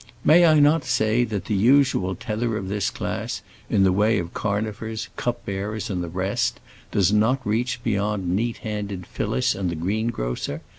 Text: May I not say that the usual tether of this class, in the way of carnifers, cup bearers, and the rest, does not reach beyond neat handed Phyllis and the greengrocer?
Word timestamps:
May 0.25 0.47
I 0.47 0.59
not 0.59 0.83
say 0.83 1.23
that 1.25 1.45
the 1.45 1.53
usual 1.53 2.15
tether 2.15 2.57
of 2.57 2.69
this 2.69 2.89
class, 2.89 3.43
in 3.69 3.83
the 3.83 3.91
way 3.91 4.17
of 4.17 4.33
carnifers, 4.33 5.09
cup 5.15 5.45
bearers, 5.45 5.91
and 5.91 6.03
the 6.03 6.09
rest, 6.09 6.59
does 6.89 7.13
not 7.13 7.45
reach 7.45 7.83
beyond 7.83 8.27
neat 8.35 8.57
handed 8.65 9.05
Phyllis 9.05 9.53
and 9.53 9.69
the 9.69 9.75
greengrocer? 9.75 10.63